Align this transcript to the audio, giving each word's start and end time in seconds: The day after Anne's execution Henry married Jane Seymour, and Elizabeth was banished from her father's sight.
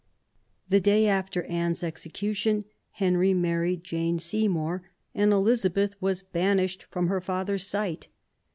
The 0.67 0.79
day 0.79 1.05
after 1.05 1.43
Anne's 1.43 1.83
execution 1.83 2.65
Henry 2.93 3.35
married 3.35 3.83
Jane 3.83 4.17
Seymour, 4.17 4.81
and 5.13 5.31
Elizabeth 5.31 5.95
was 6.01 6.23
banished 6.23 6.85
from 6.89 7.05
her 7.05 7.21
father's 7.21 7.67
sight. 7.67 8.07